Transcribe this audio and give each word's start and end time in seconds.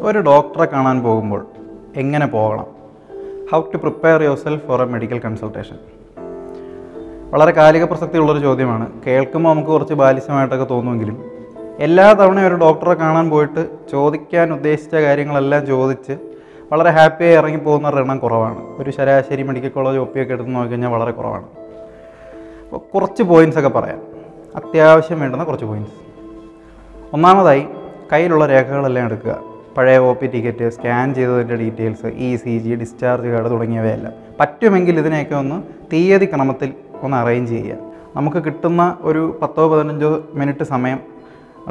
ഒരു 0.00 0.18
ഡോക്ടറെ 0.18 0.64
കാണാൻ 0.64 1.02
പോകുമ്പോൾ 1.02 1.46
എങ്ങനെ 1.96 2.26
പോകണം? 2.26 2.66
How 3.52 3.60
to 3.60 3.76
prepare 3.76 4.22
yourself 4.36 4.66
for 4.66 4.82
a 4.82 4.84
medical 4.84 5.18
consultation 5.18 5.76
വളരെ 7.30 7.50
കാലിക 7.50 7.84
പ്രസക്തിയുള്ളൊരു 7.84 8.38
ചോദ്യമാണ്. 8.38 8.92
കേൾക്കുമ്പോൾ 9.06 9.50
നമുക്ക് 9.50 9.68
കുറച്ച് 9.68 9.94
ബാലിസ്യമായിട്ടൊക്കെ 9.94 10.64
തോന്നുമെങ്കിലും 10.64 11.30
എല്ലാ 11.78 12.12
തവണയും 12.12 12.48
ഒരു 12.48 12.54
ഡോക്ടറെ 12.54 12.94
കാണാൻ 12.94 13.30
പോയിട്ട് 13.30 13.68
ചോദിക്കാൻ 13.92 14.52
ഉദ്ദേശിച്ച 14.52 14.94
കാര്യങ്ങളെല്ലാം 14.94 15.66
ചോദിച്ച് 15.66 16.12
വളരെ 16.72 16.90
ഹാപ്പിയായി 16.90 17.34
ഇറങ്ങി 17.34 17.58
പോകുന്നവരുടെ 17.58 18.00
എണ്ണം 18.00 18.18
കുറവാണ്. 18.18 18.58
ഒരു 18.78 18.90
ശരാശരി 18.90 19.42
മെഡിക്കൽ 19.42 19.68
കോളേജ് 19.68 19.98
ഒപ്പിയൊക്കെ 19.98 20.32
എടുത്ത് 20.32 20.54
നോക്കിക്കഴിഞ്ഞാൽ 20.54 20.90
വളരെ 20.90 21.10
കുറവാണ്. 21.10 21.44
അപ്പോൾ 21.44 22.78
കുറച്ച് 22.78 23.22
പോയിന്റ്സ് 23.22 23.58
ഒക്കെ 23.58 23.68
പറയാം. 23.68 24.13
അത്യാവശ്യം 24.56 25.20
വേണ്ടുന്ന 25.20 25.44
കുറച്ച് 25.44 25.64
പോയിന്റ്സ് 25.64 25.94
ഒന്നാമതായി 27.12 27.66
കയ്യിലുള്ള 28.12 28.46
രേഖകളെല്ലാം 28.46 29.06
എടുക്കുക. 29.06 29.38
പഴയ 29.76 29.98
ഒ 29.98 30.14
പി 30.14 30.26
ടിക്കറ്റ് 30.26 30.68
സ്കാൻ 30.68 31.14
ചെയ്തതിന്റെ 31.14 31.54
details 31.54 32.06
E 32.06 32.36
C 32.36 32.58
G 32.58 32.74
discharge 32.74 33.28
card 33.28 33.50
തുടങ്ങിയവയെല്ലാം. 33.50 34.12
പറ്റുമെങ്കിൽ 34.40 34.98
ഇതിനെയൊക്കെ 34.98 35.34
ഒന്ന് 35.34 35.62
തീയതി 35.92 36.24
ക്രമത്തിൽ 36.24 36.74
ഒന്ന് 37.02 37.16
അറേഞ്ച് 37.16 37.52
ചെയ്യുക. 37.52 37.76
നമുക്ക് 38.16 38.44
കിട്ടുന്ന 38.44 38.98
ഒരു 39.00 39.38
പത്തോ 39.42 39.68
പതിനഞ്ചോ 39.68 40.22
മിനിറ്റ് 40.34 40.64
സമയം 40.64 40.98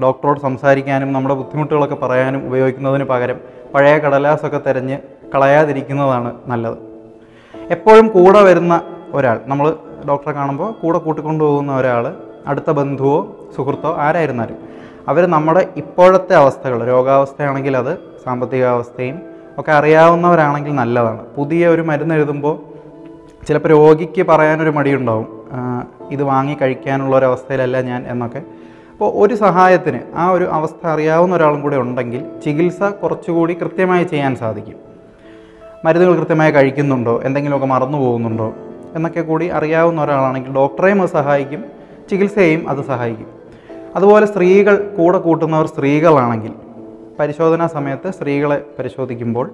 ഡോക്ടറോട് 0.01 0.39
സംസാരിക്കാനും 0.39 1.13
നമ്മുടെ 1.13 1.35
ബുദ്ധിമുട്ടുകളൊക്കെ 1.35 1.95
പറയാനും 1.95 2.47
ഉപയോഗിക്കുന്നതിന് 2.47 3.03
പകരം 3.03 3.39
പഴയ 3.75 3.97
കടലാസൊക്കെ 3.97 4.61
തിരഞ്ഞ് 4.67 4.97
കളയാതിരിക്കുന്നതാണ് 5.35 6.33
നല്ലത്. 6.47 6.77
എപ്പോഴും 7.71 8.07
കൂടെ 8.07 8.41
വരുന്ന 8.43 8.81
ഒരാൾ 9.13 9.39
നമ്മൾ 9.45 9.75
ഡോക്ടറെ 10.07 10.31
കാണുമ്പോൾ 10.31 10.71
കൂടെ 10.71 10.97
കൂട്ടിക്കൊണ്ടു 10.97 11.43
പോകുന്ന 11.43 11.77
ഒരാൾ 11.77 12.15
അടുത്ത 12.47 12.71
ബന്ധുവോ 12.71 13.37
സുഹൃത്തോ 13.55 13.95
ആരായിരുന്നാലും 13.97 14.57
അവർ 15.07 15.25
നമ്മുടെ 15.25 15.67
ഇപ്പോഴത്തെ 15.75 16.35
അവസ്ഥകൾ 16.35 16.87
രോഗാവസ്ഥയാണെങ്കിൽ 16.87 17.77
അത് 17.77 17.97
സാമ്പത്തികാവസ്ഥയും 18.23 19.17
ഒക്കെ 19.57 19.71
അറിയാവുന്നവരാണെങ്കിൽ 19.71 20.75
നല്ലതാണ്. 20.75 21.21
പുതിയ 21.37 21.67
ഒരു 21.67 21.81
മരുന്ന് 21.81 22.15
എഴുതുമ്പോൾ 22.15 22.55
ചിലപ്പോൾ 23.47 23.69
രോഗിക്ക് 23.69 24.23
പറയാനൊരു 24.25 24.69
മടിയുണ്ടാവും 24.69 25.27
ഇത് 26.11 26.23
വാങ്ങി 26.23 26.57
കഴിക്കാനുള്ള 26.61 27.17
ഒരവസ്ഥയിലല്ല 27.17 27.81
ഞാൻ 27.81 28.07
എന്നൊക്കെ. 28.07 28.41
അപ്പോൾ 28.91 29.11
ഒരു 29.15 29.35
സഹായത്തിന് 29.35 29.99
ആ 30.15 30.29
ഒരു 30.29 30.43
അവസ്ഥ 30.43 30.87
അറിയാവുന്ന 30.87 31.35
ഒരാളും 31.35 31.61
കൂടെ 31.61 31.77
ഉണ്ടെങ്കിൽ 31.77 32.25
ചികിത്സ 32.45 32.83
കുറച്ചുകൂടി 32.83 33.53
കൃത്യമായി 33.53 34.03
ചെയ്യാൻ 34.03 34.35
സാധിക്കും. 34.35 34.75
മരുന്നുകൾ 35.85 36.13
കൃത്യമായി 36.15 36.51
കഴിക്കുന്നുണ്ടോ? 36.51 37.21
എന്തെങ്കിലുമൊക്കെ 37.23 37.67
മറന്നു 37.67 37.97
പോകുന്നുണ്ടോ 37.97 38.53
എന്നൊക്കെ 38.95 39.21
കൂടി 39.21 39.45
അറിയാവുന്ന 39.47 40.03
ഒരാളാണെങ്കിൽ 40.03 40.53
ഡോക്ടറെയും 40.53 41.01
അത് 41.01 41.09
സഹായിക്കും. 41.09 41.72
ചികിത്സയെയും 42.09 42.69
അത് 42.69 42.85
സഹായിക്കും. 42.85 43.27
അതുപോലെ 43.95 44.25
സ്ത്രീകൾ 44.25 44.95
കൂടെ 44.97 45.17
കൂട്ടുന്നവർ 45.17 45.67
സ്ത്രീകളാണെങ്കിൽ 45.67 46.53
പരിശോധനാ 47.19 47.67
സമയത്ത് 47.67 48.11
സ്ത്രീകളെ 48.11 48.61
പരിശോധിക്കുമ്പോൾ 48.79 49.51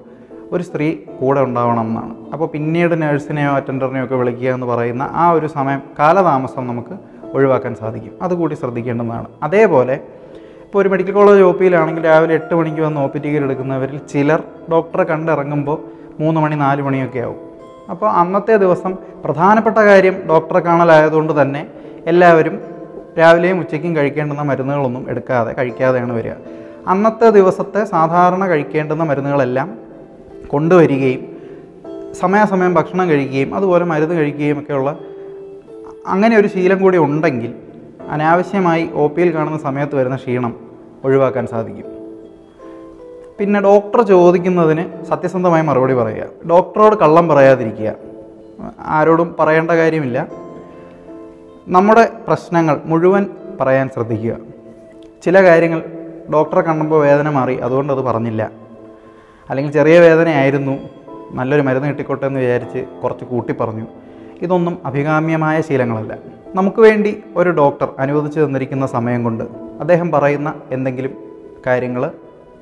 ഒരു 0.51 0.63
സ്ത്രീ 0.63 0.95
കൂടെ 1.21 1.41
ഉണ്ടാവണം 1.41 1.81
എന്നാണ് 1.81 2.15
അപ്പോൾ 2.33 2.47
പിന്നീട് 2.47 3.01
നഴ്സിനെയോ 3.01 3.51
അറ്റൻഡറിനെയോ 3.51 4.03
ഒക്കെ 4.03 4.15
വിളിക്കുക 4.15 4.53
എന്ന് 4.53 4.67
പറയുന്ന 4.67 5.09
ആ 5.13 5.31
ഒരു 5.31 5.47
സമയം 5.47 5.81
കാലതാമസം 5.99 6.67
നമുക്ക് 6.67 6.95
ഒഴിവാക്കാൻ 7.33 7.75
സാധിക്കും. 7.75 8.11
അതുകൂടി 8.21 8.55
ശ്രദ്ധിക്കേണ്ടതാണ്. 8.55 9.25
അതേപോലെ 9.43 9.93
ഇപ്പോൾ 10.63 10.79
ഒരു 10.79 10.89
മെഡിക്കൽ 10.89 11.11
കോളേജ് 11.11 11.41
ഒ 11.41 11.51
പിയിലാണെങ്കിൽ 11.51 12.05
രാവിലെ 12.05 12.33
എട്ട് 12.33 12.55
മണിക്ക് 12.55 12.81
വന്ന് 12.81 13.01
ഒ 13.01 13.07
പി 13.07 13.19
ടിക്കറ്റ് 13.19 13.45
എടുക്കുന്നവരിൽ 13.45 13.97
ചിലർ 13.97 14.43
ഡോക്ടറെ 14.71 15.03
കണ്ടിറങ്ങുമ്പോൾ 15.03 15.77
മൂന്ന് 16.19 16.41
മണി 16.41 16.55
നാല് 16.55 16.81
മണിയൊക്കെ 16.81 17.19
ആവും. 17.19 17.37
അപ്പോൾ 17.89 18.09
അന്നത്തെ 18.09 18.57
ദിവസം 18.57 18.95
പ്രധാനപ്പെട്ട 19.25 19.77
കാര്യം 19.77 20.23
ഡോക്ടറെ 20.29 20.59
കാണലായതുകൊണ്ട് 20.59 21.41
തന്നെ 21.41 21.67
എല്ലാവരും 22.07 22.59
രാവിലെയും 23.19 23.59
ഉച്ചയ്ക്കും 23.59 23.95
കഴിക്കേണ്ടുന്ന 23.95 24.41
മരുന്നുകളൊന്നും 24.41 25.09
എടുക്കാതെ 25.09 25.53
കഴിക്കാതെയാണ് 25.53 26.13
വരിക. 26.13 26.31
അന്നത്തെ 26.87 27.29
ദിവസത്തെ 27.29 27.85
സാധാരണ 27.85 28.47
കഴിക്കേണ്ടുന്ന 28.47 29.03
മരുന്നുകളെല്ലാം 29.03 29.77
കൊണ്ടുവരികയും 30.47 31.37
സമയാസമയം 32.13 32.73
ഭക്ഷണം 32.73 33.09
കഴിക്കുകയും 33.09 33.55
അതുപോലെ 33.55 33.85
മരുന്ന് 33.85 34.15
കഴിക്കുകയും 34.15 34.59
ഒക്കെയുള്ള 34.59 34.99
അങ്ങനെ 36.07 36.37
ഒരു 36.37 36.47
ശീലം 36.47 36.81
കൂടി 36.81 36.97
ഉണ്ടെങ്കിൽ 36.97 37.53
അനാവശ്യമായി 38.09 38.89
ഒ 38.93 39.07
പിയിൽ 39.07 39.33
കാണുന്ന 39.33 39.57
സമയത്ത് 39.57 39.95
വരുന്ന 39.95 40.15
ക്ഷീണം 40.15 40.55
ഒഴിവാക്കാൻ 41.03 41.47
സാധിക്കും. 41.47 41.85
പിന്നെ 43.39 43.61
ഡോക്ടർ 43.61 44.01
ചോദിക്കുന്നതിന് 44.01 45.05
സത്യസന്ധമായി 45.05 45.63
മറുപടി 45.63 45.93
പറയുക. 45.93 46.49
ഡോക്ടറോട് 46.49 46.95
കള്ളം 46.95 47.27
പറയാതിരിക്കുക. 47.27 47.93
ആരോടും 48.79 49.35
പറയേണ്ട 49.39 49.71
കാര്യമില്ല. 49.71 50.27
നമ്മുടെ 51.67 52.09
പ്രശ്നങ്ങൾ 52.27 52.81
മുഴുവൻ 52.85 53.25
പറയാൻ 53.59 53.89
ശ്രദ്ധിക്കുക. 53.93 54.37
ചില 55.23 55.43
കാര്യങ്ങൾ 55.43 55.83
ഡോക്ടറെ 56.33 56.61
കണ്ടപ്പോൾ 56.61 57.01
വേദന 57.01 57.29
മാറി 57.29 57.55
അതുകൊണ്ട് 57.55 57.93
അത് 57.93 57.99
പറഞ്ഞില്ല. 57.99 58.51
അല്ലെങ്കിൽ 59.49 59.73
ചെറിയ 59.73 59.99
വേദനയായിരുന്നു 59.99 60.79
നല്ലൊരു 61.31 61.61
മരുന്ന് 61.61 61.89
കിട്ടിക്കോട്ടെ 61.89 62.25
എന്ന് 62.25 62.39
വിചാരിച്ച് 62.39 62.85
കുറച്ച് 63.03 63.25
കൂട്ടി 63.25 63.53
പറഞ്ഞു. 63.53 63.85
ഇതൊന്നും 64.41 64.77
അഭികാമ്യമായ 64.85 65.61
ശീലങ്ങളല്ല. 65.61 66.17
നമുക്ക് 66.55 66.81
വേണ്ടി 66.81 67.23
ഒരു 67.35 67.49
ഡോക്ടർ 67.49 67.87
അനുവദിച്ചു 67.99 68.39
തന്നിരിക്കുന്ന 68.39 68.87
സമയം 68.87 69.23
കൊണ്ട് 69.23 69.43
അദ്ദേഹം 69.79 70.11
പറയുന്ന 70.11 70.53
എന്തെങ്കിലും 70.71 71.11
കാര്യങ്ങൾ 71.67 72.11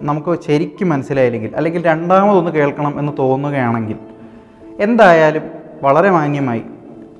നമുക്ക് 0.01 0.39
ശരിക്കും 0.41 0.89
മനസ്സിലായില്ലെങ്കിൽ 0.89 1.55
അല്ലെങ്കിൽ 1.55 1.85
രണ്ടാമതൊന്ന് 1.85 2.51
കേൾക്കണം 2.51 2.99
എന്ന് 2.99 3.13
തോന്നുകയാണെങ്കിൽ 3.19 3.95
എന്തായാലും 4.79 5.41
വളരെ 5.83 6.11
മാന്യമായി 6.11 6.61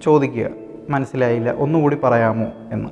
ചോദിക്കുക. 0.04 0.67
മനസ്സിലായില്ല. 0.90 1.52
ഒന്നുകൂടി 1.52 1.96
പറയാമോ 2.04 2.48
എന്ന്. 2.72 2.90